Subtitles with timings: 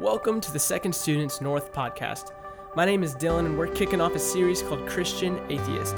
[0.00, 2.32] Welcome to the Second Students North podcast.
[2.74, 5.94] My name is Dylan, and we're kicking off a series called Christian Atheist.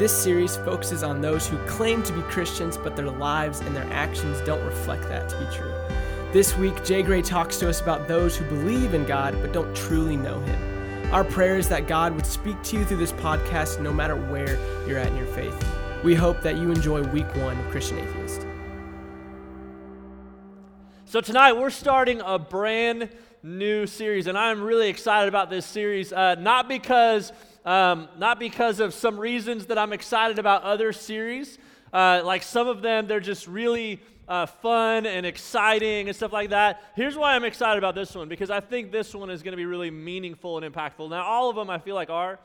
[0.00, 3.88] This series focuses on those who claim to be Christians, but their lives and their
[3.92, 5.72] actions don't reflect that to be true.
[6.32, 9.76] This week, Jay Gray talks to us about those who believe in God but don't
[9.76, 11.14] truly know Him.
[11.14, 14.58] Our prayer is that God would speak to you through this podcast no matter where
[14.88, 15.54] you're at in your faith.
[16.02, 18.44] We hope that you enjoy week one of Christian Atheist.
[21.04, 23.08] So, tonight we're starting a brand
[23.46, 26.12] new series, and I'm really excited about this series.
[26.12, 27.32] Uh, not because
[27.64, 31.58] um, not because of some reasons that I'm excited about other series.
[31.92, 36.50] Uh, like some of them, they're just really uh, fun and exciting and stuff like
[36.50, 36.82] that.
[36.94, 39.56] Here's why I'm excited about this one because I think this one is going to
[39.56, 41.08] be really meaningful and impactful.
[41.10, 42.38] Now, all of them I feel like are,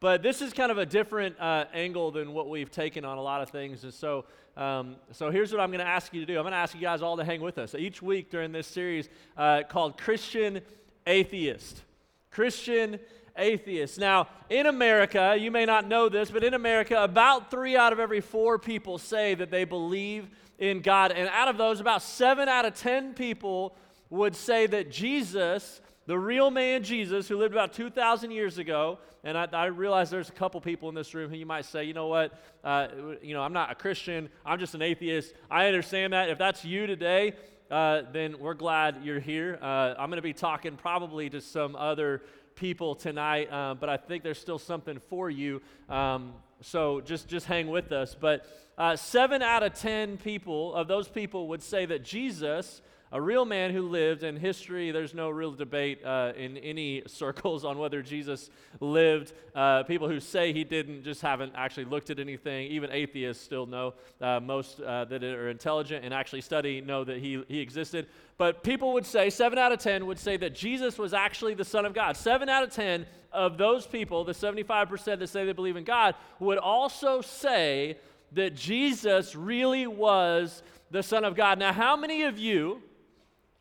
[0.00, 3.22] but this is kind of a different uh, angle than what we've taken on a
[3.22, 3.84] lot of things.
[3.84, 4.24] And so,
[4.56, 6.36] um, so here's what I'm going to ask you to do.
[6.36, 8.66] I'm going to ask you guys all to hang with us each week during this
[8.66, 10.60] series uh, called Christian
[11.06, 11.82] Atheist.
[12.30, 12.98] Christian
[13.36, 13.98] Atheist.
[13.98, 17.98] Now, in America, you may not know this, but in America, about three out of
[17.98, 21.12] every four people say that they believe in God.
[21.12, 23.74] And out of those, about seven out of ten people
[24.10, 29.38] would say that Jesus, the real man Jesus, who lived about 2,000 years ago, and
[29.38, 31.94] I, I, realize there's a couple people in this room who you might say, you
[31.94, 32.32] know what,
[32.64, 32.88] uh,
[33.22, 35.32] you know, I'm not a Christian, I'm just an atheist.
[35.48, 36.28] I understand that.
[36.28, 37.34] If that's you today,
[37.70, 39.58] uh, then we're glad you're here.
[39.62, 42.22] Uh, I'm going to be talking probably to some other
[42.56, 45.62] people tonight, uh, but I think there's still something for you.
[45.88, 48.14] Um, so just just hang with us.
[48.18, 53.20] But uh, seven out of ten people of those people would say that Jesus a
[53.20, 54.90] real man who lived in history.
[54.90, 58.48] There's no real debate uh, in any circles on whether Jesus
[58.80, 59.34] lived.
[59.54, 62.68] Uh, people who say he didn't just haven't actually looked at anything.
[62.68, 67.18] Even atheists still know, uh, most uh, that are intelligent and actually study know that
[67.18, 68.06] he, he existed.
[68.38, 71.66] But people would say, seven out of 10 would say that Jesus was actually the
[71.66, 72.16] Son of God.
[72.16, 76.14] Seven out of 10 of those people, the 75% that say they believe in God,
[76.40, 77.98] would also say
[78.32, 81.58] that Jesus really was the Son of God.
[81.58, 82.82] Now, how many of you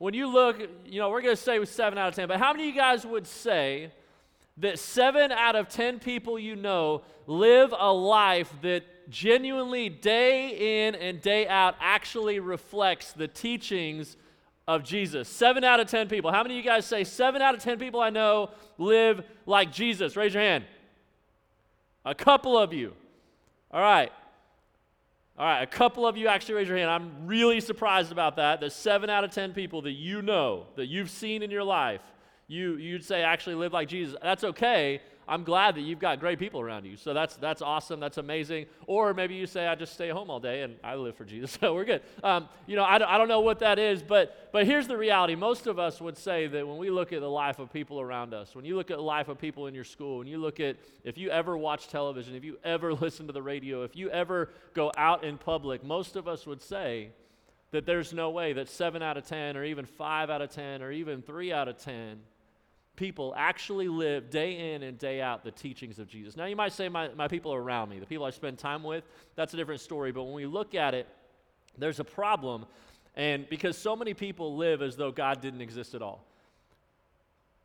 [0.02, 2.40] when you look, you know, we're going to say with seven out of 10, but
[2.40, 3.92] how many of you guys would say
[4.58, 10.96] that seven out of 10 people you know live a life that genuinely, day in
[10.96, 14.18] and day out, actually reflects the teachings
[14.68, 15.30] of Jesus?
[15.30, 16.32] Seven out of 10 people.
[16.32, 19.72] How many of you guys say seven out of 10 people I know live like
[19.72, 20.16] Jesus?
[20.16, 20.64] Raise your hand.
[22.06, 22.94] A couple of you.
[23.70, 24.12] All right.
[25.42, 26.92] All right, a couple of you actually raise your hand.
[26.92, 28.62] I'm really surprised about that.
[28.62, 32.02] That seven out of 10 people that you know, that you've seen in your life,
[32.48, 34.16] you, you'd say actually live like Jesus.
[34.22, 35.02] That's okay.
[35.32, 36.98] I'm glad that you've got great people around you.
[36.98, 38.02] So that's, that's awesome.
[38.02, 38.66] That's amazing.
[38.86, 41.58] Or maybe you say, I just stay home all day and I live for Jesus.
[41.62, 42.02] So we're good.
[42.24, 44.98] Um, you know, I don't, I don't know what that is, but, but here's the
[44.98, 45.36] reality.
[45.36, 48.34] Most of us would say that when we look at the life of people around
[48.34, 50.60] us, when you look at the life of people in your school, when you look
[50.60, 54.10] at, if you ever watch television, if you ever listen to the radio, if you
[54.10, 57.12] ever go out in public, most of us would say
[57.72, 60.82] that there's no way that seven out of 10 or even five out of 10
[60.82, 62.20] or even three out of 10
[62.96, 66.36] people actually live day in and day out the teachings of Jesus.
[66.36, 68.84] Now, you might say, my, my people are around me, the people I spend time
[68.84, 69.04] with,
[69.36, 70.12] that's a different story.
[70.12, 71.08] But when we look at it,
[71.78, 72.66] there's a problem.
[73.16, 76.26] And because so many people live as though God didn't exist at all.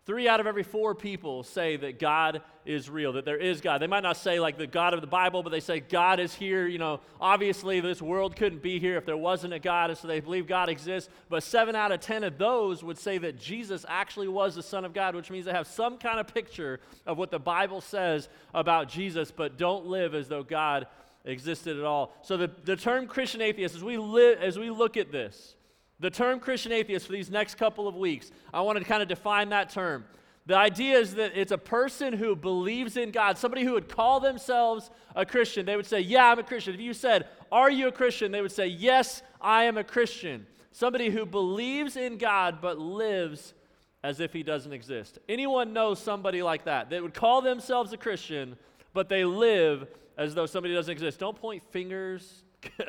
[0.06, 3.83] Three out of every four people say that God is real, that there is God.
[3.83, 6.33] They might not say like the God of the Bible, but they say God is
[6.33, 6.69] here.
[6.69, 10.06] You know, obviously this world couldn't be here if there wasn't a God, and so
[10.06, 11.11] they believe God exists.
[11.28, 14.84] But seven out of ten of those would say that Jesus actually was the Son
[14.84, 18.28] of God, which means they have some kind of picture of what the Bible says
[18.55, 20.87] about Jesus, but don't live as though God
[21.25, 22.15] existed at all.
[22.23, 25.56] So the, the term Christian atheist, as we, li- as we look at this,
[25.98, 29.08] the term Christian atheist for these next couple of weeks, I want to kind of
[29.08, 30.04] define that term.
[30.46, 34.20] The idea is that it's a person who believes in God, somebody who would call
[34.20, 35.66] themselves a Christian.
[35.66, 36.74] They would say, Yeah, I'm a Christian.
[36.74, 38.30] If you said, Are you a Christian?
[38.30, 40.46] They would say, Yes, I am a Christian.
[40.70, 43.54] Somebody who believes in God but lives
[44.04, 45.19] as if he doesn't exist.
[45.28, 46.90] Anyone knows somebody like that?
[46.90, 48.56] They would call themselves a Christian,
[48.92, 51.19] but they live as though somebody doesn't exist.
[51.19, 52.44] Don't point fingers.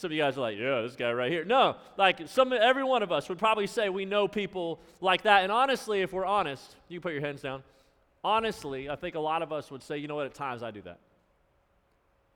[0.00, 1.44] Some of you guys are like, yeah, this guy right here.
[1.44, 5.42] No, like some, every one of us would probably say we know people like that.
[5.42, 7.62] And honestly, if we're honest, you put your hands down.
[8.24, 10.70] Honestly, I think a lot of us would say, you know what, at times I
[10.70, 11.00] do that.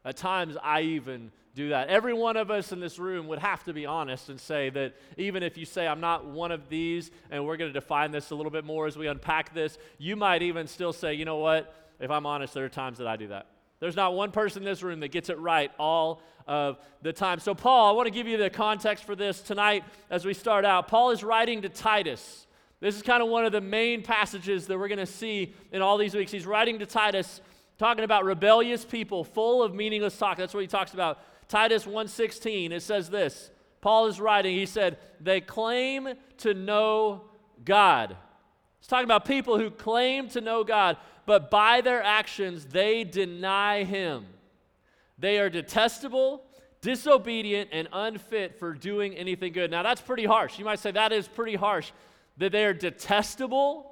[0.04, 1.88] At times I even do that.
[1.88, 4.94] Every one of us in this room would have to be honest and say that
[5.16, 8.28] even if you say, I'm not one of these, and we're going to define this
[8.28, 11.38] a little bit more as we unpack this, you might even still say, you know
[11.38, 13.46] what, if I'm honest, there are times that I do that.
[13.80, 17.38] There's not one person in this room that gets it right all of the time.
[17.40, 20.64] So, Paul, I want to give you the context for this tonight as we start
[20.64, 20.88] out.
[20.88, 22.46] Paul is writing to Titus.
[22.80, 25.80] This is kind of one of the main passages that we're going to see in
[25.80, 26.30] all these weeks.
[26.30, 27.40] He's writing to Titus,
[27.78, 30.36] talking about rebellious people, full of meaningless talk.
[30.36, 31.18] That's what he talks about.
[31.48, 32.72] Titus 1:16.
[32.72, 33.50] It says this.
[33.80, 34.54] Paul is writing.
[34.54, 37.22] He said, "They claim to know
[37.64, 38.16] God."
[38.84, 43.82] He's talking about people who claim to know God, but by their actions they deny
[43.82, 44.26] him.
[45.18, 46.44] They are detestable,
[46.82, 49.70] disobedient, and unfit for doing anything good.
[49.70, 50.58] Now, that's pretty harsh.
[50.58, 51.92] You might say that is pretty harsh.
[52.36, 53.90] That they are detestable,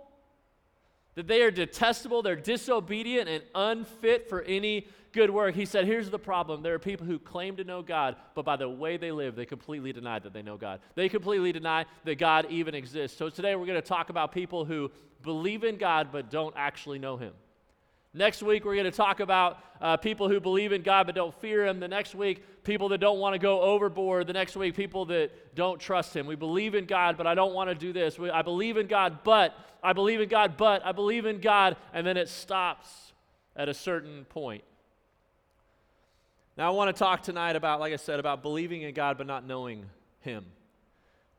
[1.15, 5.55] that they are detestable, they're disobedient, and unfit for any good work.
[5.55, 6.63] He said, Here's the problem.
[6.63, 9.47] There are people who claim to know God, but by the way they live, they
[9.47, 10.81] completely deny that they know God.
[10.95, 13.17] They completely deny that God even exists.
[13.17, 14.91] So today we're going to talk about people who
[15.23, 17.33] believe in God, but don't actually know Him.
[18.15, 21.35] Next week, we're going to talk about uh, people who believe in God but don't
[21.41, 21.81] fear Him.
[21.81, 24.27] The next week, people that don't want to go overboard.
[24.27, 26.27] The next week, people that don't trust Him.
[26.27, 28.19] We believe in God, but I don't want to do this.
[28.19, 31.77] We, I believe in God, but I believe in God, but I believe in God,
[31.95, 33.13] and then it stops
[33.57, 34.63] at a certain point.
[36.57, 39.27] Now, I want to talk tonight about, like I said, about believing in God but
[39.27, 39.87] not knowing
[40.21, 40.45] Him.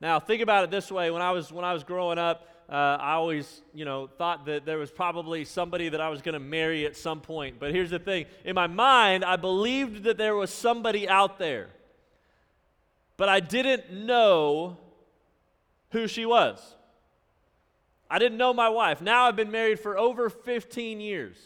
[0.02, 2.98] Now, think about it this way: when I was when I was growing up, uh,
[3.00, 6.40] I always, you know, thought that there was probably somebody that I was going to
[6.40, 7.60] marry at some point.
[7.60, 11.70] But here's the thing: in my mind, I believed that there was somebody out there,
[13.16, 14.78] but I didn't know
[15.92, 16.76] who she was.
[18.10, 19.02] I didn't know my wife.
[19.02, 21.38] Now I've been married for over 15 years.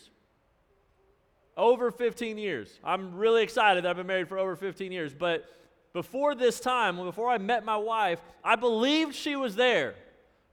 [1.57, 2.79] Over 15 years.
[2.83, 5.13] I'm really excited that I've been married for over 15 years.
[5.13, 5.45] But
[5.91, 9.95] before this time, before I met my wife, I believed she was there,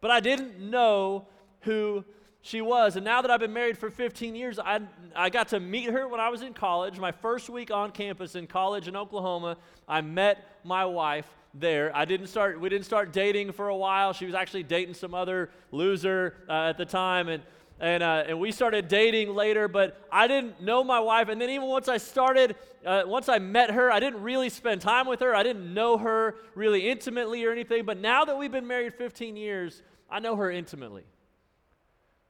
[0.00, 1.26] but I didn't know
[1.60, 2.04] who
[2.40, 2.96] she was.
[2.96, 4.80] And now that I've been married for 15 years, I,
[5.14, 6.98] I got to meet her when I was in college.
[6.98, 9.56] My first week on campus in college in Oklahoma,
[9.88, 11.94] I met my wife there.
[11.96, 14.12] I didn't start, we didn't start dating for a while.
[14.12, 17.28] She was actually dating some other loser uh, at the time.
[17.28, 17.42] And
[17.80, 21.28] and, uh, and we started dating later, but I didn't know my wife.
[21.28, 22.56] And then even once I started,
[22.86, 25.34] uh, once I met her, I didn't really spend time with her.
[25.34, 27.84] I didn't know her really intimately or anything.
[27.84, 31.04] But now that we've been married 15 years, I know her intimately.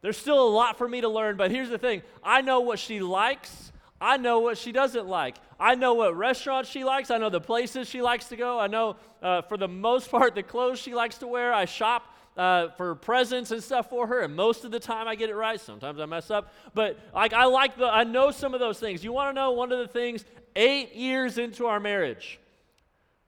[0.01, 2.79] There's still a lot for me to learn, but here's the thing I know what
[2.79, 3.73] she likes.
[4.01, 5.37] I know what she doesn't like.
[5.59, 7.11] I know what restaurants she likes.
[7.11, 8.59] I know the places she likes to go.
[8.59, 11.55] I know, uh, for the most part, the clothes she likes to wear.
[11.55, 15.15] I shop uh, for presents and stuff for her, and most of the time I
[15.15, 15.61] get it right.
[15.61, 19.05] Sometimes I mess up, but like I like the I know some of those things.
[19.05, 20.25] You want to know one of the things?
[20.57, 22.39] Eight years into our marriage,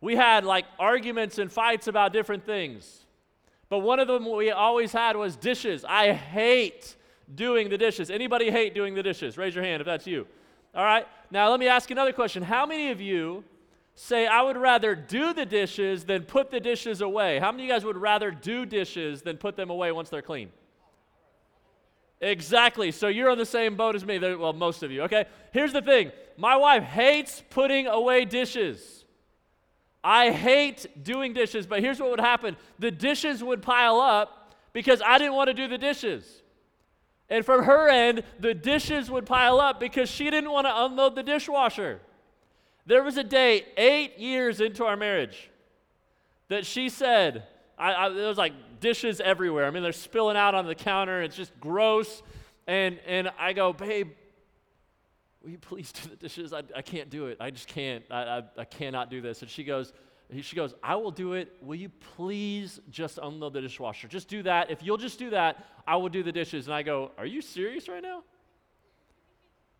[0.00, 3.05] we had like arguments and fights about different things,
[3.69, 5.85] but one of them we always had was dishes.
[5.85, 6.97] I hate
[7.35, 8.11] doing the dishes.
[8.11, 9.37] Anybody hate doing the dishes?
[9.37, 10.26] Raise your hand if that's you.
[10.75, 11.06] All right.
[11.31, 12.43] Now let me ask another question.
[12.43, 13.43] How many of you
[13.96, 17.38] say, I would rather do the dishes than put the dishes away.
[17.40, 20.22] How many of you guys would rather do dishes than put them away once they're
[20.22, 20.50] clean?
[22.20, 22.93] Exactly.
[22.93, 24.19] So you're on the same boat as me.
[24.19, 25.25] Well, most of you, okay?
[25.50, 29.04] Here's the thing my wife hates putting away dishes.
[30.04, 35.02] I hate doing dishes, but here's what would happen the dishes would pile up because
[35.04, 36.43] I didn't want to do the dishes.
[37.28, 41.16] And from her end, the dishes would pile up because she didn't want to unload
[41.16, 42.00] the dishwasher.
[42.87, 45.50] There was a day, eight years into our marriage,
[46.49, 47.44] that she said,
[47.77, 49.67] I, I, there was like dishes everywhere.
[49.67, 51.20] I mean, they're spilling out on the counter.
[51.22, 52.22] It's just gross.
[52.69, 54.13] And, and I go, babe,
[55.43, 56.53] will you please do the dishes?
[56.53, 57.39] I, I can't do it.
[57.41, 58.05] I just can't.
[58.10, 59.43] I, I, I cannot do this.
[59.43, 59.93] And she goes,
[60.41, 61.56] she goes, I will do it.
[61.63, 64.08] Will you please just unload the dishwasher?
[64.08, 64.70] Just do that.
[64.70, 66.67] If you'll just do that, I will do the dishes.
[66.67, 68.25] And I go, Are you serious right now?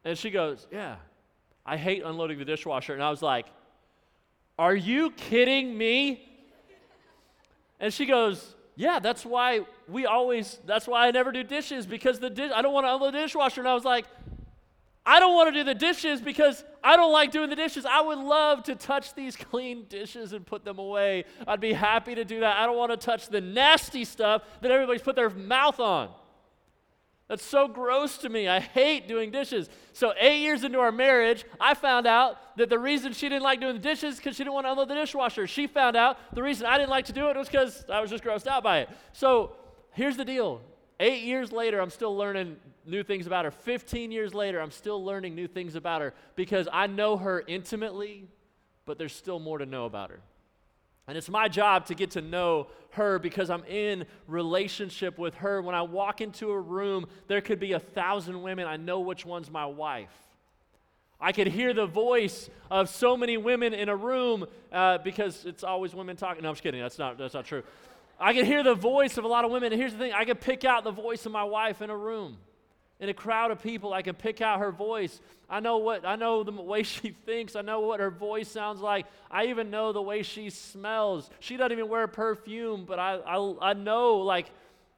[0.05, 0.97] And she goes, Yeah.
[1.67, 2.95] I hate unloading the dishwasher.
[2.95, 3.47] And I was like,
[4.59, 6.23] Are you kidding me?
[7.81, 12.21] And she goes, Yeah, that's why we always, that's why I never do dishes because
[12.21, 13.61] the dish, I don't want to unload the dishwasher.
[13.61, 14.07] And I was like,
[15.05, 17.87] I don't want to do the dishes because I don't like doing the dishes.
[17.87, 21.25] I would love to touch these clean dishes and put them away.
[21.47, 22.57] I'd be happy to do that.
[22.57, 26.11] I don't want to touch the nasty stuff that everybody's put their mouth on.
[27.29, 28.47] That's so gross to me.
[28.47, 29.69] I hate doing dishes.
[29.93, 33.61] So, eight years into our marriage, I found out that the reason she didn't like
[33.61, 35.47] doing the dishes is because she didn't want to unload the dishwasher.
[35.49, 38.11] She found out the reason I didn't like to do it was because I was
[38.11, 38.91] just grossed out by it.
[39.13, 39.53] So,
[39.93, 40.61] here's the deal
[41.01, 42.57] eight years later, I'm still learning
[42.87, 43.51] new things about her.
[43.51, 48.29] 15 years later, I'm still learning new things about her because I know her intimately,
[48.85, 50.21] but there's still more to know about her.
[51.09, 55.63] And it's my job to get to know her because I'm in relationship with her.
[55.63, 58.67] When I walk into a room, there could be a thousand women.
[58.67, 60.11] I know which one's my wife.
[61.21, 65.65] I could hear the voice of so many women in a room uh, because it's
[65.65, 66.43] always women talking.
[66.43, 66.81] No, I'm just kidding.
[66.81, 67.63] That's not, that's not true.
[68.19, 69.73] I can hear the voice of a lot of women.
[69.73, 71.97] And here's the thing I can pick out the voice of my wife in a
[71.97, 72.39] room.
[72.99, 75.21] In a crowd of people, I can pick out her voice.
[75.51, 77.55] I know what I know the way she thinks.
[77.55, 79.07] I know what her voice sounds like.
[79.31, 81.29] I even know the way she smells.
[81.41, 84.51] She doesn't even wear perfume, but I I, I know like,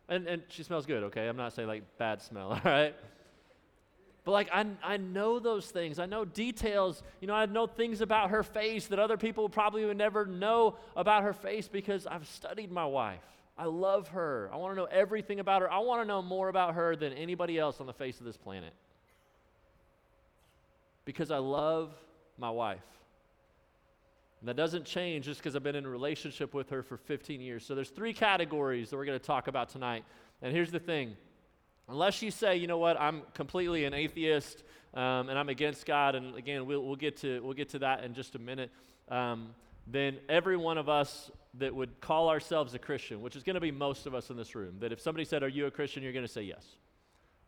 [0.08, 1.02] and, and she smells good.
[1.04, 2.52] Okay, I'm not saying like bad smell.
[2.52, 2.94] All right.
[4.24, 5.98] But like I, I know those things.
[5.98, 7.02] I know details.
[7.20, 10.76] You know, I know things about her face that other people probably would never know
[10.94, 13.24] about her face because I've studied my wife.
[13.58, 14.48] I love her.
[14.52, 15.70] I want to know everything about her.
[15.70, 18.36] I want to know more about her than anybody else on the face of this
[18.36, 18.72] planet.
[21.04, 21.92] Because I love
[22.38, 22.84] my wife.
[24.40, 27.40] And that doesn't change just because I've been in a relationship with her for 15
[27.40, 27.66] years.
[27.66, 30.04] So there's three categories that we're going to talk about tonight.
[30.40, 31.16] And here's the thing.
[31.88, 34.62] Unless you say, you know what, I'm completely an atheist
[34.94, 38.04] um, and I'm against God, and again, we'll, we'll, get, to, we'll get to that
[38.04, 38.70] in just a minute,
[39.08, 39.54] um,
[39.90, 43.60] then every one of us that would call ourselves a Christian, which is going to
[43.60, 46.02] be most of us in this room, that if somebody said, Are you a Christian?
[46.02, 46.64] you're going to say yes.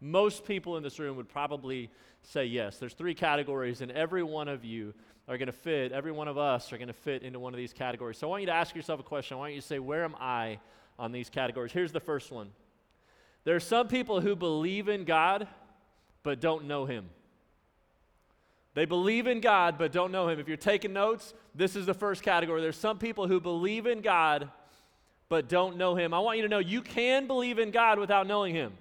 [0.01, 1.91] Most people in this room would probably
[2.23, 2.79] say yes.
[2.79, 4.95] There's three categories, and every one of you
[5.29, 7.59] are going to fit, every one of us are going to fit into one of
[7.59, 8.17] these categories.
[8.17, 9.37] So I want you to ask yourself a question.
[9.37, 10.59] I want you to say, Where am I
[10.99, 11.73] on these categories?
[11.73, 12.51] Here's the first one
[13.45, 15.47] there are some people who believe in God
[16.23, 17.09] but don't know Him.
[18.75, 20.39] They believe in God but don't know Him.
[20.39, 22.61] If you're taking notes, this is the first category.
[22.61, 24.51] There's some people who believe in God
[25.29, 26.15] but don't know Him.
[26.15, 28.73] I want you to know you can believe in God without knowing Him.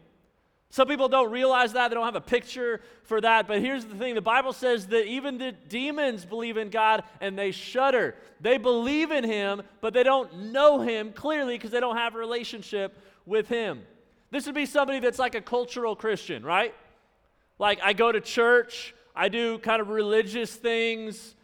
[0.71, 1.87] Some people don't realize that.
[1.87, 3.47] They don't have a picture for that.
[3.47, 7.37] But here's the thing the Bible says that even the demons believe in God and
[7.37, 8.15] they shudder.
[8.39, 12.19] They believe in Him, but they don't know Him clearly because they don't have a
[12.19, 13.81] relationship with Him.
[14.29, 16.75] This would be somebody that's like a cultural Christian, right?
[17.57, 21.35] Like I go to church, I do kind of religious things.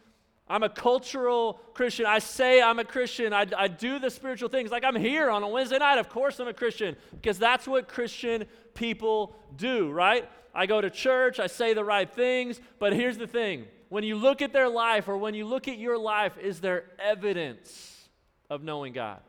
[0.48, 2.06] I'm a cultural Christian.
[2.06, 3.34] I say I'm a Christian.
[3.34, 4.70] I, I do the spiritual things.
[4.70, 5.98] Like I'm here on a Wednesday night.
[5.98, 10.26] Of course, I'm a Christian because that's what Christian people do, right?
[10.54, 11.38] I go to church.
[11.38, 12.62] I say the right things.
[12.78, 15.76] But here's the thing when you look at their life or when you look at
[15.76, 18.08] your life, is there evidence
[18.48, 19.20] of knowing God?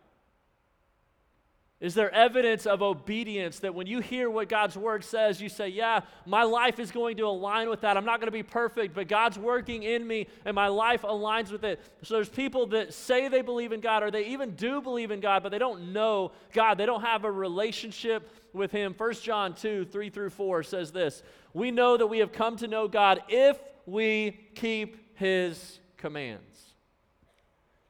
[1.79, 5.67] Is there evidence of obedience that when you hear what God's word says, you say,
[5.67, 7.96] Yeah, my life is going to align with that.
[7.96, 11.51] I'm not going to be perfect, but God's working in me and my life aligns
[11.51, 11.79] with it.
[12.01, 15.19] So there's people that say they believe in God or they even do believe in
[15.19, 16.79] God, but they don't know God.
[16.79, 18.96] They don't have a relationship with Him.
[18.98, 21.22] 1 John 2 3 through 4 says this
[21.53, 26.74] We know that we have come to know God if we keep His commands.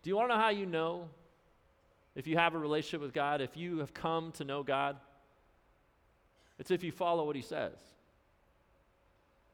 [0.04, 1.08] Do you want to know how you know?
[2.18, 4.98] If you have a relationship with God, if you have come to know God,
[6.58, 7.78] it's if you follow what He says.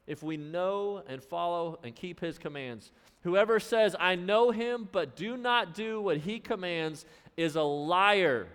[0.07, 2.93] If we know and follow and keep His commands,
[3.23, 7.05] whoever says, I know Him, but do not do what He commands,
[7.35, 8.47] is a liar,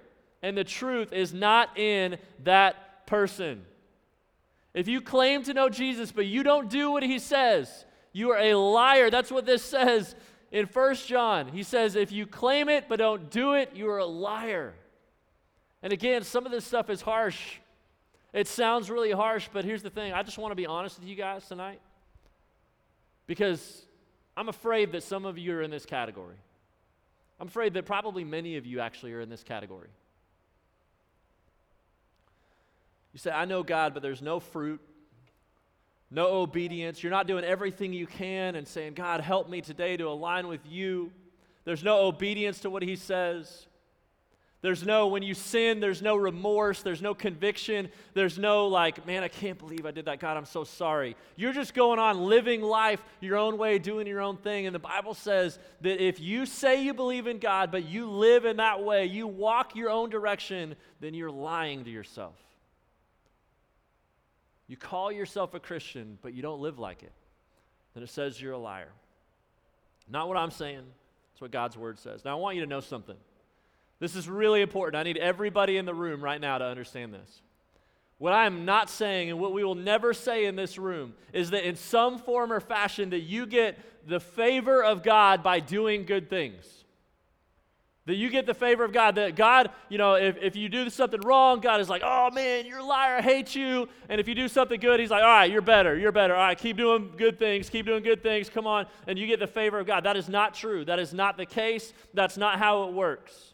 [0.43, 3.67] and the truth is not in that person.
[4.73, 7.85] If you claim to know Jesus, but you don't do what He says,
[8.15, 9.11] you are a liar.
[9.11, 10.15] That's what this says
[10.51, 13.99] in First John, he says, if you claim it but don't do it, you are
[13.99, 14.75] a liar.
[15.83, 17.59] And again, some of this stuff is harsh.
[18.33, 21.09] It sounds really harsh, but here's the thing I just want to be honest with
[21.09, 21.81] you guys tonight
[23.27, 23.83] because
[24.37, 26.37] I'm afraid that some of you are in this category.
[27.41, 29.89] I'm afraid that probably many of you actually are in this category.
[33.13, 34.81] You say, I know God, but there's no fruit
[36.11, 37.03] no obedience.
[37.03, 40.61] You're not doing everything you can and saying, God, help me today to align with
[40.67, 41.13] you.
[41.65, 43.67] There's no obedience to what He says.
[44.61, 49.23] There's no, when you sin, there's no remorse, there's no conviction, there's no like, man,
[49.23, 50.19] I can't believe I did that.
[50.19, 51.15] God, I'm so sorry.
[51.37, 54.67] You're just going on living life your own way, doing your own thing.
[54.67, 58.47] And the Bible says that if you say you believe in God, but you live
[58.47, 62.35] in that way, you walk your own direction, then you're lying to yourself.
[64.69, 67.13] You call yourself a Christian, but you don't live like it,
[67.95, 68.93] then it says you're a liar.
[70.09, 70.83] Not what I'm saying,
[71.33, 72.25] it's what God's word says.
[72.25, 73.17] Now, I want you to know something.
[73.99, 74.99] This is really important.
[74.99, 77.43] I need everybody in the room right now to understand this.
[78.19, 81.51] What I am not saying, and what we will never say in this room, is
[81.51, 86.05] that in some form or fashion that you get the favor of God by doing
[86.05, 86.65] good things.
[88.09, 89.17] That you get the favor of God.
[89.17, 92.65] That God, you know, if, if you do something wrong, God is like, oh man,
[92.65, 93.87] you're a liar, I hate you.
[94.09, 96.35] And if you do something good, He's like, all right, you're better, you're better.
[96.35, 98.87] All right, keep doing good things, keep doing good things, come on.
[99.07, 100.05] And you get the favor of God.
[100.05, 100.87] That is not true.
[100.87, 101.93] That is not the case.
[102.15, 103.53] That's not how it works.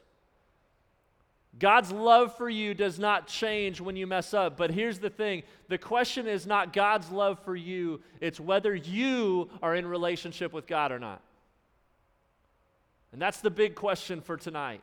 [1.59, 4.57] God's love for you does not change when you mess up.
[4.57, 9.51] But here's the thing the question is not God's love for you, it's whether you
[9.63, 11.23] are in relationship with God or not.
[13.15, 14.81] And that's the big question for tonight.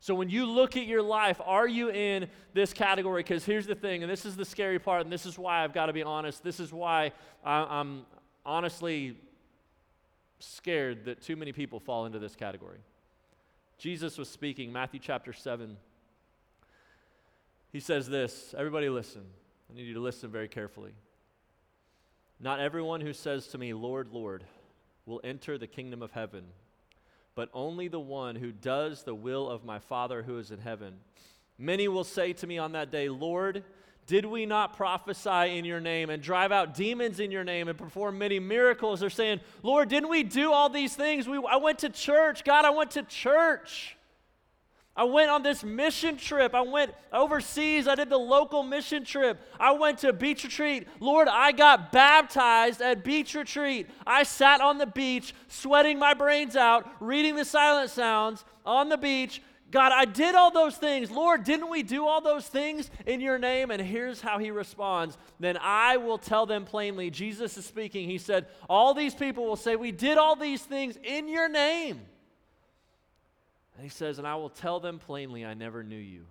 [0.00, 3.22] So when you look at your life, are you in this category?
[3.22, 5.72] Because here's the thing, and this is the scary part, and this is why I've
[5.72, 6.42] got to be honest.
[6.42, 7.12] This is why
[7.44, 8.06] I, am
[8.44, 9.16] honestly
[10.40, 12.80] scared that too many people fall into this category.
[13.78, 15.76] Jesus was speaking, Matthew chapter 7.
[17.70, 19.22] He says this Everybody listen.
[19.70, 20.90] I need you to listen very carefully.
[22.40, 24.42] Not everyone who says to me, Lord, Lord,
[25.06, 26.46] will enter the kingdom of heaven
[27.34, 30.94] but only the one who does the will of my Father who is in heaven.
[31.58, 33.64] Many will say to me on that day, Lord,
[34.06, 37.78] did we not prophesy in your name and drive out demons in your name and
[37.78, 39.00] perform many miracles?
[39.00, 41.26] They're saying, Lord, didn't we do all these things?
[41.26, 42.44] We, I went to church.
[42.44, 43.96] God, I went to church.
[44.96, 46.54] I went on this mission trip.
[46.54, 47.88] I went overseas.
[47.88, 49.40] I did the local mission trip.
[49.58, 50.86] I went to beach retreat.
[51.00, 53.88] Lord, I got baptized at beach retreat.
[54.06, 58.96] I sat on the beach, sweating my brains out, reading the silent sounds on the
[58.96, 59.42] beach.
[59.72, 61.10] God, I did all those things.
[61.10, 63.72] Lord, didn't we do all those things in your name?
[63.72, 67.10] And here's how he responds Then I will tell them plainly.
[67.10, 68.08] Jesus is speaking.
[68.08, 72.02] He said, All these people will say, We did all these things in your name.
[73.74, 76.24] And he says, And I will tell them plainly, I never knew you.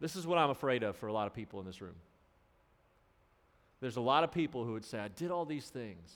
[0.00, 1.94] This is what I'm afraid of for a lot of people in this room.
[3.80, 6.10] There's a lot of people who would say, I did all these things.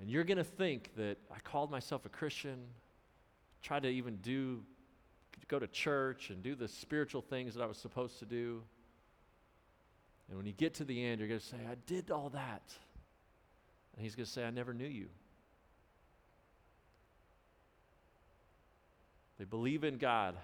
[0.00, 2.58] And you're going to think that I called myself a Christian,
[3.62, 4.62] tried to even do,
[5.48, 8.62] go to church and do the spiritual things that I was supposed to do.
[10.28, 12.62] And when you get to the end, you're going to say, I did all that.
[13.94, 15.08] And he's going to say, I never knew you.
[19.38, 20.36] They believe in God,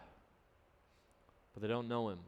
[1.54, 2.18] but they don't know Him.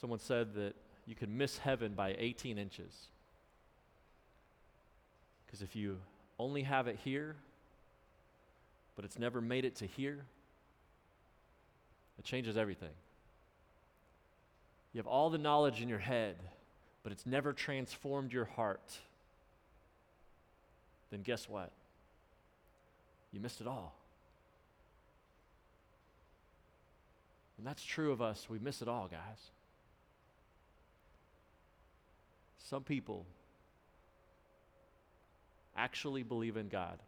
[0.00, 0.74] Someone said that
[1.06, 3.08] you can miss heaven by 18 inches.
[5.46, 5.98] Because if you
[6.38, 7.36] only have it here,
[8.94, 10.24] but it's never made it to here,
[12.18, 12.90] it changes everything.
[14.96, 16.36] You have all the knowledge in your head,
[17.02, 18.96] but it's never transformed your heart.
[21.10, 21.70] Then guess what?
[23.30, 23.94] You missed it all.
[27.58, 28.48] And that's true of us.
[28.48, 29.50] We miss it all, guys.
[32.64, 33.26] Some people
[35.76, 36.98] actually believe in God,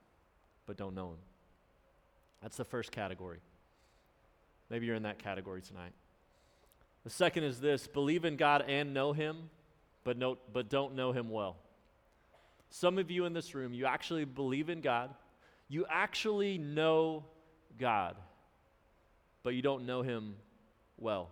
[0.66, 1.18] but don't know Him.
[2.42, 3.38] That's the first category.
[4.68, 5.92] Maybe you're in that category tonight.
[7.04, 9.50] The second is this believe in God and know Him,
[10.04, 11.56] but, know, but don't know Him well.
[12.70, 15.14] Some of you in this room, you actually believe in God,
[15.68, 17.24] you actually know
[17.78, 18.16] God,
[19.42, 20.36] but you don't know Him
[20.98, 21.30] well.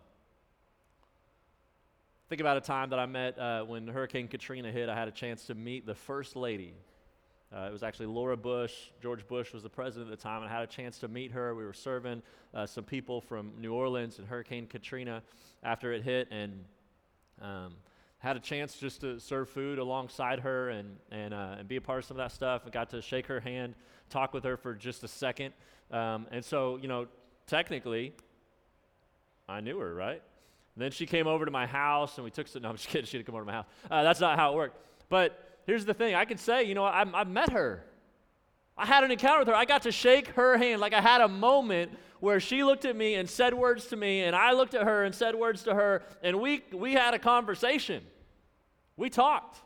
[2.29, 4.89] Think about a time that I met uh, when Hurricane Katrina hit.
[4.89, 6.75] I had a chance to meet the First Lady
[7.55, 8.73] uh, it was actually Laura Bush.
[9.01, 11.31] George Bush was the president at the time, and I had a chance to meet
[11.33, 11.55] her.
[11.55, 15.23] We were serving uh, some people from New Orleans and Hurricane Katrina
[15.63, 16.65] after it hit, and
[17.41, 17.75] um,
[18.19, 21.81] had a chance just to serve food alongside her and, and, uh, and be a
[21.81, 22.65] part of some of that stuff.
[22.65, 23.75] And got to shake her hand,
[24.11, 25.55] talk with her for just a second.
[25.93, 27.07] Um, and so, you know,
[27.47, 28.13] technically,
[29.49, 30.21] I knew her, right?
[30.75, 32.63] And then she came over to my house, and we took some.
[32.63, 33.07] No, I'm just kidding.
[33.07, 33.67] She didn't come over to my house.
[33.89, 34.77] Uh, that's not how it worked.
[35.09, 37.85] But here's the thing I can say, you know, I, I met her.
[38.79, 39.55] I had an encounter with her.
[39.55, 40.81] I got to shake her hand.
[40.81, 44.23] Like I had a moment where she looked at me and said words to me,
[44.23, 47.19] and I looked at her and said words to her, and we, we had a
[47.19, 48.03] conversation.
[48.97, 49.59] We talked.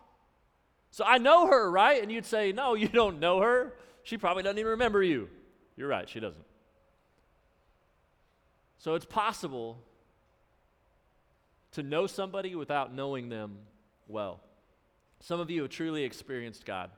[0.91, 2.03] So I know her, right?
[2.03, 3.75] And you'd say, No, you don't know her.
[4.03, 5.29] She probably doesn't even remember you.
[5.77, 6.45] You're right, she doesn't.
[8.79, 9.79] So it's possible
[11.73, 13.59] to know somebody without knowing them
[14.09, 14.41] well.
[15.21, 16.91] Some of you have truly experienced God.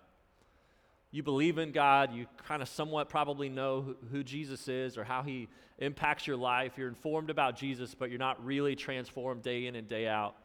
[1.11, 5.23] You believe in God, you kind of somewhat probably know who, Jesus is or how
[5.23, 6.73] he impacts your life.
[6.79, 10.37] You're informed about Jesus, but you're not really transformed day in and day out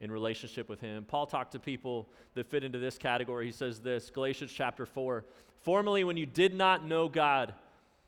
[0.00, 1.04] in relationship with him.
[1.04, 3.46] Paul talked to people that fit into this category.
[3.46, 5.24] He says this Galatians chapter 4
[5.62, 7.54] Formerly, when you did not know God,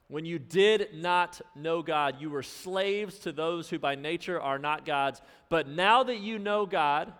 [0.08, 4.58] when you did not know God, you were slaves to those who by nature are
[4.58, 5.22] not God's.
[5.48, 7.12] But now that you know God,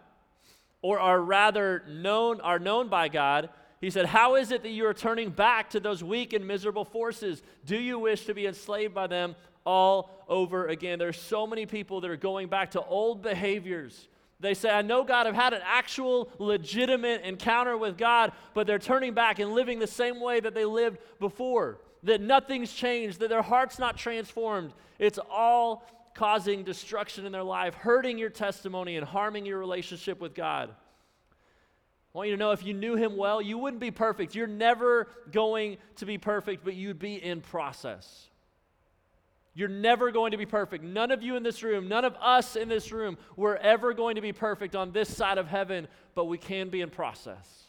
[0.82, 4.86] or are rather known are known by God he said how is it that you
[4.86, 7.42] are turning back to those weak and miserable forces?
[7.64, 10.98] Do you wish to be enslaved by them all over again?
[10.98, 14.08] There's so many people that are going back to old behaviors.
[14.38, 15.26] They say i know god.
[15.26, 19.86] I've had an actual legitimate encounter with god but they're turning back and living the
[19.86, 24.72] same way that they lived before that nothing's changed that their heart's not transformed.
[24.98, 30.34] It's all causing destruction in their life, hurting your testimony, and harming your relationship with
[30.34, 30.70] God.
[32.14, 34.34] I want you to know if you knew him well, you wouldn't be perfect.
[34.34, 38.28] You're never going to be perfect, but you'd be in process.
[39.54, 40.82] You're never going to be perfect.
[40.82, 44.16] None of you in this room, none of us in this room, we're ever going
[44.16, 47.64] to be perfect on this side of heaven, but we can be in process.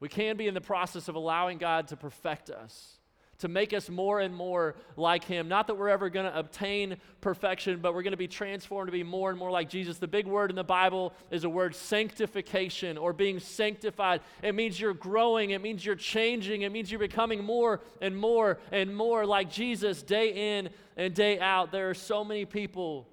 [0.00, 2.98] We can be in the process of allowing God to perfect us
[3.38, 5.48] to make us more and more like Him.
[5.48, 8.92] Not that we're ever going to obtain perfection, but we're going to be transformed to
[8.92, 9.98] be more and more like Jesus.
[9.98, 14.20] The big word in the Bible is a word sanctification or being sanctified.
[14.42, 18.58] It means you're growing, it means you're changing, it means you're becoming more and more
[18.70, 21.72] and more like Jesus day in and day out.
[21.72, 23.08] There are so many people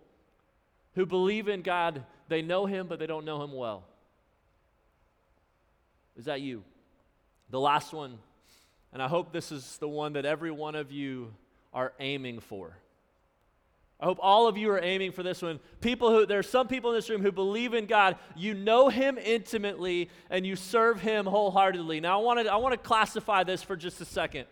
[0.93, 3.85] who believe in God, they know Him, but they don't know Him well.
[6.17, 6.63] Is that you?
[7.49, 8.17] The last one
[8.93, 11.33] and I hope this is the one that every one of you
[11.73, 12.77] are aiming for.
[13.99, 15.59] I hope all of you are aiming for this one.
[15.79, 18.17] People who, there are some people in this room who believe in God.
[18.35, 21.99] You know Him intimately and you serve Him wholeheartedly.
[21.99, 24.47] Now, I want to, I want to classify this for just a second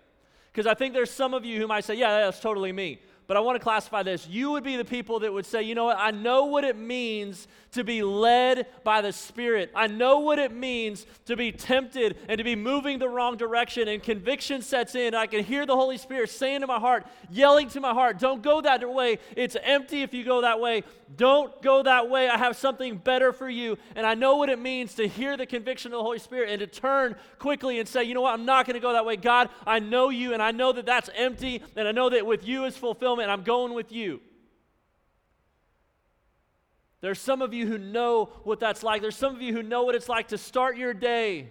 [0.52, 3.38] because I think there's some of you who might say, yeah, that's totally me but
[3.38, 4.28] I want to classify this.
[4.28, 6.76] You would be the people that would say, you know what, I know what it
[6.76, 9.70] means to be led by the Spirit.
[9.76, 13.88] I know what it means to be tempted and to be moving the wrong direction,
[13.88, 15.14] and conviction sets in.
[15.14, 18.42] I can hear the Holy Spirit saying to my heart, yelling to my heart, don't
[18.42, 19.20] go that way.
[19.36, 20.84] It's empty if you go that way.
[21.16, 22.30] Don't go that way.
[22.30, 23.78] I have something better for you.
[23.96, 26.60] And I know what it means to hear the conviction of the Holy Spirit and
[26.62, 29.18] to turn quickly and say, you know what, I'm not going to go that way.
[29.18, 32.48] God, I know you, and I know that that's empty, and I know that with
[32.48, 34.22] you is fulfillment I'm going with you.
[37.02, 39.02] There's some of you who know what that's like.
[39.02, 41.50] There's some of you who know what it's like to start your day,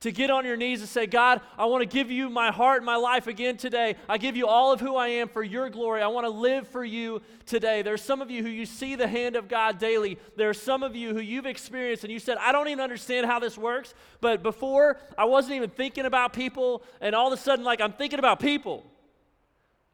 [0.00, 2.76] to get on your knees and say, God, I want to give you my heart
[2.76, 3.96] and my life again today.
[4.08, 6.00] I give you all of who I am for your glory.
[6.00, 7.82] I want to live for you today.
[7.82, 10.16] There's some of you who you see the hand of God daily.
[10.36, 13.26] There are some of you who you've experienced and you said, I don't even understand
[13.26, 17.42] how this works, but before I wasn't even thinking about people, and all of a
[17.42, 18.84] sudden, like, I'm thinking about people.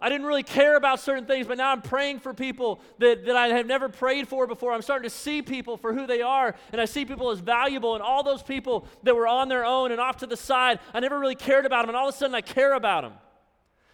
[0.01, 3.37] I didn't really care about certain things, but now I'm praying for people that, that
[3.37, 4.73] I have never prayed for before.
[4.73, 7.95] I'm starting to see people for who they are, and I see people as valuable.
[7.95, 11.01] And all those people that were on their own and off to the side, I
[11.01, 13.13] never really cared about them, and all of a sudden I care about them.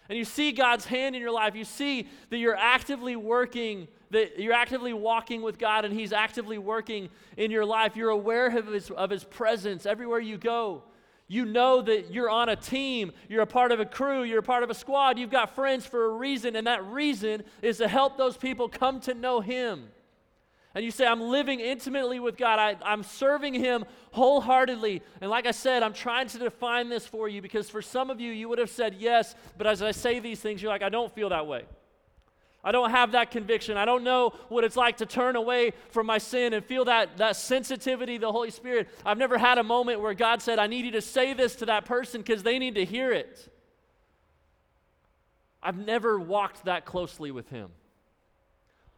[0.09, 1.55] And you see God's hand in your life.
[1.55, 6.57] You see that you're actively working, that you're actively walking with God, and He's actively
[6.57, 7.97] working in your life.
[7.97, 10.83] You're aware of His, of his presence everywhere you go.
[11.27, 14.43] You know that you're on a team, you're a part of a crew, you're a
[14.43, 17.87] part of a squad, you've got friends for a reason, and that reason is to
[17.87, 19.89] help those people come to know Him.
[20.73, 25.01] And you say, I'm living intimately with God, I, I'm serving Him wholeheartedly.
[25.19, 28.21] And like I said, I'm trying to define this for you because for some of
[28.21, 30.89] you, you would have said yes, but as I say these things, you're like, I
[30.89, 31.65] don't feel that way.
[32.67, 33.77] I don't have that conviction.
[33.77, 37.15] I don't know what it's like to turn away from my sin and feel that,
[37.15, 38.89] that sensitivity the Holy Spirit.
[39.05, 41.67] I've never had a moment where God said, I need you to say this to
[41.67, 43.49] that person because they need to hear it.
[45.63, 47.69] I've never walked that closely with Him.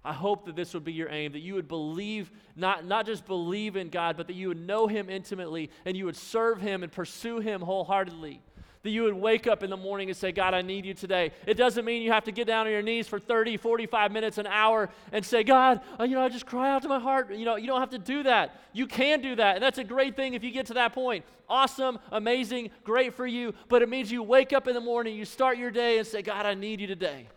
[0.04, 3.28] I hope that this would be your aim, that you would believe, not, not just
[3.28, 6.82] believe in God, but that you would know Him intimately and you would serve Him
[6.82, 8.42] and pursue Him wholeheartedly
[8.84, 11.32] that you would wake up in the morning and say, God, I need you today.
[11.46, 14.38] It doesn't mean you have to get down on your knees for 30, 45 minutes,
[14.38, 17.34] an hour, and say, God, uh, you know, I just cry out to my heart.
[17.34, 18.60] You know, you don't have to do that.
[18.74, 19.56] You can do that.
[19.56, 21.26] And that's a great thing if you get to that point.
[21.50, 23.54] Awesome, amazing, great for you.
[23.68, 26.22] But it means you wake up in the morning, you start your day, and say,
[26.22, 27.28] God, I need you today.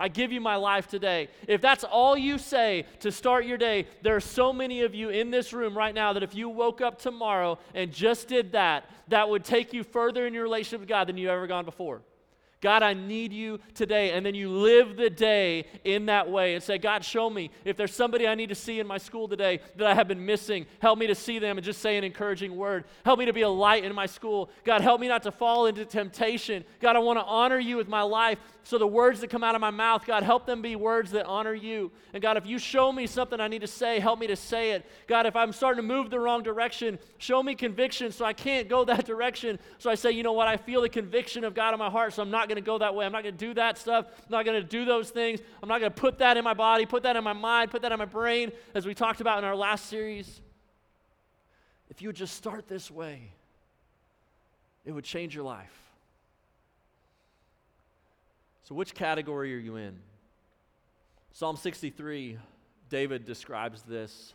[0.00, 1.28] I give you my life today.
[1.46, 5.10] If that's all you say to start your day, there are so many of you
[5.10, 8.88] in this room right now that if you woke up tomorrow and just did that,
[9.08, 12.00] that would take you further in your relationship with God than you've ever gone before.
[12.60, 14.12] God, I need you today.
[14.12, 17.76] And then you live the day in that way and say, God, show me if
[17.76, 20.66] there's somebody I need to see in my school today that I have been missing.
[20.78, 22.84] Help me to see them and just say an encouraging word.
[23.04, 24.50] Help me to be a light in my school.
[24.64, 26.64] God, help me not to fall into temptation.
[26.80, 28.38] God, I want to honor you with my life.
[28.62, 31.24] So the words that come out of my mouth, God, help them be words that
[31.24, 31.90] honor you.
[32.12, 34.72] And God, if you show me something I need to say, help me to say
[34.72, 34.84] it.
[35.06, 38.68] God, if I'm starting to move the wrong direction, show me conviction so I can't
[38.68, 39.58] go that direction.
[39.78, 40.46] So I say, you know what?
[40.46, 42.78] I feel the conviction of God in my heart, so I'm not going to go
[42.78, 43.06] that way.
[43.06, 44.06] I'm not going to do that stuff.
[44.08, 45.40] I'm not going to do those things.
[45.62, 47.82] I'm not going to put that in my body, put that in my mind, put
[47.82, 50.40] that in my brain, as we talked about in our last series.
[51.88, 53.32] If you would just start this way,
[54.84, 55.72] it would change your life.
[58.64, 59.98] So, which category are you in?
[61.32, 62.38] Psalm 63,
[62.88, 64.34] David describes this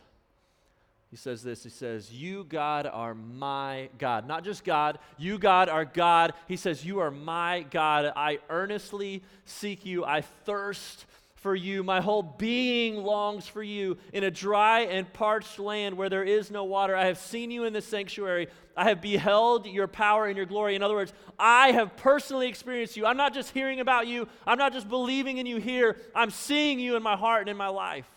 [1.10, 4.26] he says this He says, You, God, are my God.
[4.26, 6.34] Not just God, you, God, are God.
[6.48, 8.12] He says, You are my God.
[8.16, 10.04] I earnestly seek you.
[10.04, 11.84] I thirst for you.
[11.84, 16.50] My whole being longs for you in a dry and parched land where there is
[16.50, 16.96] no water.
[16.96, 18.48] I have seen you in the sanctuary.
[18.76, 20.74] I have beheld your power and your glory.
[20.74, 23.06] In other words, I have personally experienced you.
[23.06, 25.96] I'm not just hearing about you, I'm not just believing in you here.
[26.16, 28.10] I'm seeing you in my heart and in my life.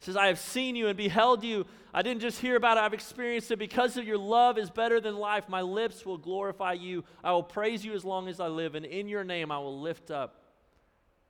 [0.00, 1.66] Says, I have seen you and beheld you.
[1.92, 3.58] I didn't just hear about it, I've experienced it.
[3.58, 7.04] Because of your love is better than life, my lips will glorify you.
[7.22, 9.80] I will praise you as long as I live, and in your name I will
[9.80, 10.42] lift up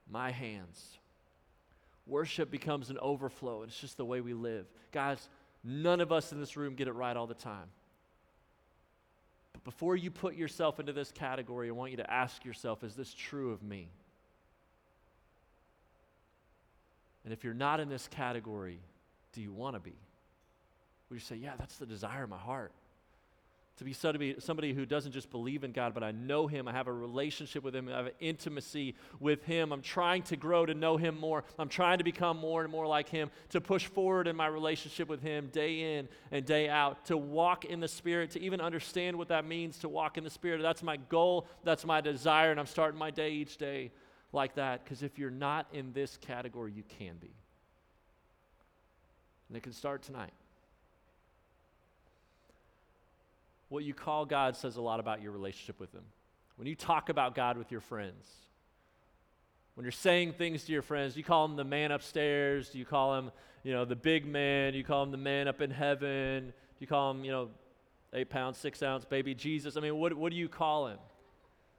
[0.08, 0.98] my hands.
[2.06, 4.66] Worship becomes an overflow, and it's just the way we live.
[4.92, 5.28] Guys,
[5.64, 7.68] none of us in this room get it right all the time.
[9.52, 12.94] But before you put yourself into this category, I want you to ask yourself is
[12.94, 13.88] this true of me?
[17.24, 18.80] And if you're not in this category,
[19.32, 19.94] do you want to be?
[21.08, 22.72] Would you say, Yeah, that's the desire of my heart?
[23.80, 23.94] to be
[24.38, 26.68] somebody, who doesn't just believe in God, but I know Him.
[26.68, 27.88] I have a relationship with Him.
[27.88, 29.72] I have an intimacy with Him.
[29.72, 31.44] I'm trying to grow to know Him more.
[31.58, 35.08] I'm trying to become more and more like Him, to push forward in my relationship
[35.08, 39.16] with Him day in and day out, to walk in the Spirit, to even understand
[39.16, 40.60] what that means to walk in the Spirit.
[40.60, 41.46] That's my goal.
[41.64, 42.50] That's my desire.
[42.50, 43.92] And I'm starting my day each day
[44.32, 47.30] like that because if you're not in this category, you can be.
[49.48, 50.32] And it can start tonight.
[53.70, 56.04] what you call God says a lot about your relationship with Him.
[56.56, 58.26] When you talk about God with your friends,
[59.74, 62.68] when you're saying things to your friends, you call him the man upstairs?
[62.68, 63.30] Do you call him,
[63.62, 64.72] you know, the big man?
[64.72, 66.48] Do you call him the man up in heaven?
[66.48, 67.48] Do you call him, you know,
[68.12, 69.78] eight pounds, six ounce baby Jesus?
[69.78, 70.98] I mean, what, what do you call him?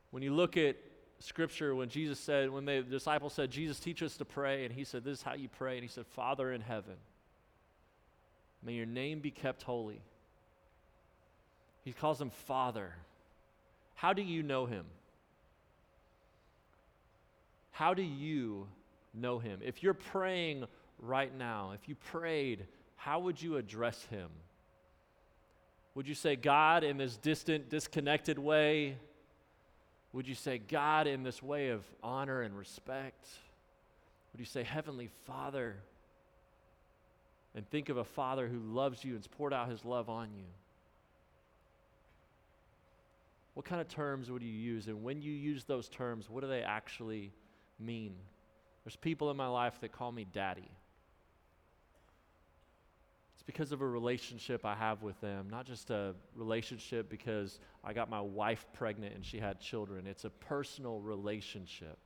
[0.10, 0.78] When you look at
[1.22, 4.84] Scripture, when Jesus said, when the disciples said, Jesus, teach us to pray, and he
[4.84, 5.76] said, This is how you pray.
[5.76, 6.96] And he said, Father in heaven,
[8.64, 10.02] may your name be kept holy.
[11.84, 12.94] He calls him Father.
[13.96, 14.86] How do you know him?
[17.72, 18.68] How do you
[19.14, 19.60] know him?
[19.64, 20.66] If you're praying
[21.00, 24.30] right now, if you prayed, how would you address him?
[25.96, 28.98] Would you say God in this distant, disconnected way?
[30.14, 33.28] Would you say God in this way of honor and respect?
[34.34, 35.78] Would you say Heavenly Father?
[37.56, 40.46] And think of a father who loves you and's poured out his love on you.
[43.54, 44.88] What kind of terms would you use?
[44.88, 47.32] And when you use those terms, what do they actually
[47.80, 48.16] mean?
[48.86, 50.70] There's people in my life that call me daddy.
[53.42, 57.92] It's because of a relationship I have with them, not just a relationship because I
[57.92, 60.06] got my wife pregnant and she had children.
[60.06, 61.98] It's a personal relationship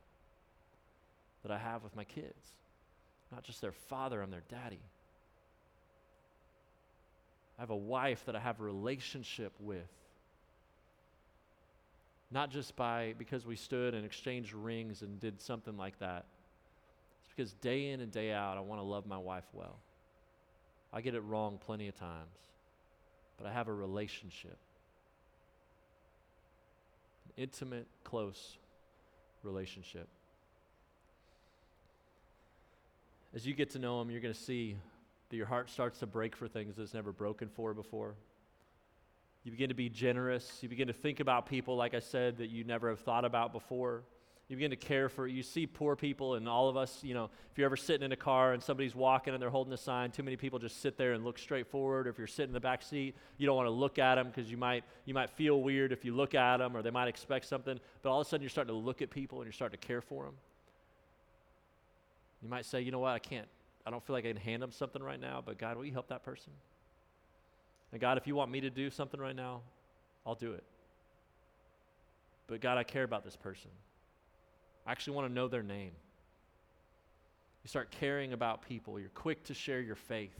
[1.42, 2.54] that I have with my kids.
[3.30, 4.80] Not just their father, I'm their daddy.
[7.58, 9.92] I have a wife that I have a relationship with.
[12.30, 16.24] Not just by because we stood and exchanged rings and did something like that.
[17.26, 19.76] It's because day in and day out, I want to love my wife well.
[20.96, 22.38] I get it wrong plenty of times,
[23.36, 24.56] but I have a relationship.
[27.26, 28.56] An intimate, close
[29.42, 30.08] relationship.
[33.34, 34.78] As you get to know him, you're going to see
[35.28, 38.14] that your heart starts to break for things that's never broken for before.
[39.44, 40.60] You begin to be generous.
[40.62, 43.52] You begin to think about people, like I said, that you never have thought about
[43.52, 44.02] before.
[44.48, 47.30] You begin to care for, you see poor people, and all of us, you know,
[47.50, 50.12] if you're ever sitting in a car and somebody's walking and they're holding a sign,
[50.12, 52.06] too many people just sit there and look straight forward.
[52.06, 54.28] Or if you're sitting in the back seat, you don't want to look at them
[54.28, 57.08] because you might, you might feel weird if you look at them or they might
[57.08, 57.80] expect something.
[58.02, 59.84] But all of a sudden, you're starting to look at people and you're starting to
[59.84, 60.34] care for them.
[62.40, 63.48] You might say, you know what, I can't,
[63.84, 65.92] I don't feel like I can hand them something right now, but God, will you
[65.92, 66.52] help that person?
[67.90, 69.62] And God, if you want me to do something right now,
[70.24, 70.62] I'll do it.
[72.46, 73.70] But God, I care about this person.
[74.86, 75.92] I actually want to know their name.
[77.64, 79.00] You start caring about people.
[79.00, 80.38] You're quick to share your faith,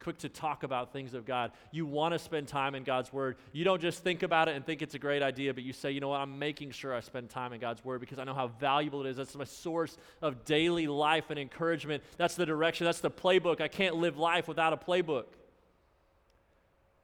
[0.00, 1.52] quick to talk about things of God.
[1.70, 3.36] You want to spend time in God's Word.
[3.52, 5.90] You don't just think about it and think it's a great idea, but you say,
[5.90, 8.32] you know what, I'm making sure I spend time in God's Word because I know
[8.32, 9.18] how valuable it is.
[9.18, 12.02] That's my source of daily life and encouragement.
[12.16, 13.60] That's the direction, that's the playbook.
[13.60, 15.24] I can't live life without a playbook.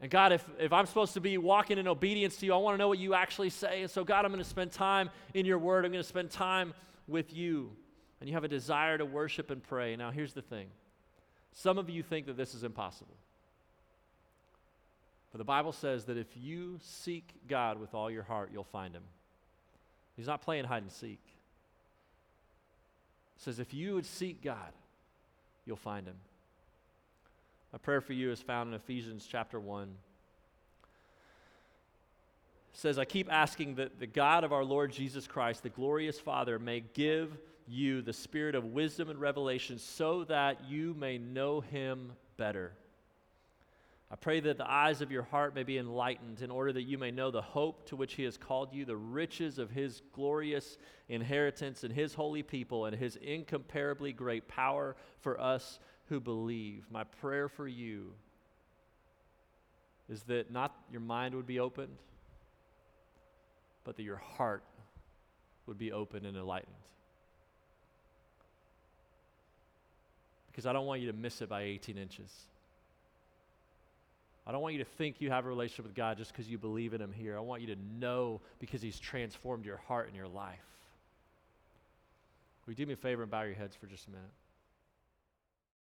[0.01, 2.75] And God, if, if I'm supposed to be walking in obedience to you, I want
[2.75, 3.83] to know what you actually say.
[3.83, 5.85] And so, God, I'm going to spend time in your word.
[5.85, 6.73] I'm going to spend time
[7.09, 7.73] with you.
[8.21, 9.97] And you have a desire to worship and pray.
[9.97, 10.69] Now, here's the thing
[11.53, 13.17] some of you think that this is impossible.
[15.33, 18.95] But the Bible says that if you seek God with all your heart, you'll find
[18.95, 19.03] him.
[20.17, 21.21] He's not playing hide and seek.
[23.37, 24.73] It says if you would seek God,
[25.67, 26.17] you'll find him.
[27.73, 29.83] My prayer for you is found in Ephesians chapter 1.
[29.83, 29.89] It
[32.73, 36.59] says, I keep asking that the God of our Lord Jesus Christ, the glorious Father,
[36.59, 42.13] may give you the spirit of wisdom and revelation so that you may know him
[42.39, 42.73] better.
[44.11, 46.97] I pray that the eyes of your heart may be enlightened in order that you
[46.97, 50.79] may know the hope to which he has called you, the riches of his glorious
[51.11, 55.79] inheritance in his holy people, and his incomparably great power for us
[56.09, 56.85] who believe.
[56.91, 58.13] My prayer for you
[60.09, 61.97] is that not your mind would be opened,
[63.85, 64.65] but that your heart
[65.67, 66.73] would be open and enlightened.
[70.47, 72.33] Because I don't want you to miss it by 18 inches.
[74.47, 76.57] I don't want you to think you have a relationship with God just because you
[76.57, 77.37] believe in Him here.
[77.37, 80.59] I want you to know because He's transformed your heart and your life.
[82.65, 84.31] Will you do me a favor and bow your heads for just a minute?